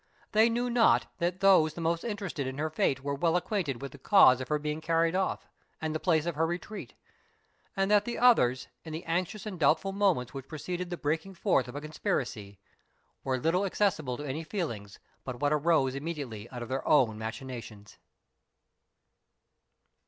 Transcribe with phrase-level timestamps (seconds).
[0.31, 3.91] They knew not, that those the most interested in her fate were well acquainted with
[3.91, 5.47] the cause of her being carried off,
[5.79, 6.95] and the place of her retreat;
[7.77, 11.67] and that the others, in the anxious and doubtful moments which preceded the breaking forth
[11.67, 12.57] of a conspiracy,
[13.23, 17.99] were little accessible to any feelings but what arose immediately out of their own machinations.